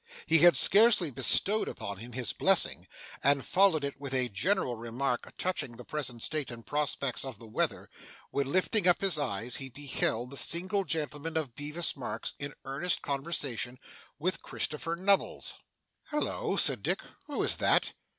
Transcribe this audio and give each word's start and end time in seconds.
He 0.25 0.39
had 0.39 0.57
scarcely 0.57 1.11
bestowed 1.11 1.69
upon 1.69 1.97
him 1.97 2.13
his 2.13 2.33
blessing, 2.33 2.87
and 3.21 3.45
followed 3.45 3.83
it 3.83 4.01
with 4.01 4.15
a 4.15 4.29
general 4.29 4.75
remark 4.75 5.31
touching 5.37 5.73
the 5.73 5.85
present 5.85 6.23
state 6.23 6.49
and 6.49 6.65
prospects 6.65 7.23
of 7.23 7.37
the 7.37 7.45
weather, 7.45 7.87
when, 8.31 8.51
lifting 8.51 8.87
up 8.87 9.01
his 9.01 9.19
eyes, 9.19 9.57
he 9.57 9.69
beheld 9.69 10.31
the 10.31 10.37
single 10.37 10.85
gentleman 10.85 11.37
of 11.37 11.53
Bevis 11.53 11.95
Marks 11.95 12.33
in 12.39 12.55
earnest 12.65 13.03
conversation 13.03 13.77
with 14.17 14.41
Christopher 14.41 14.95
Nubbles. 14.95 15.53
'Hallo!' 16.05 16.55
said 16.55 16.81
Dick, 16.81 17.01
'who 17.27 17.43
is 17.43 17.57
that? 17.57 17.93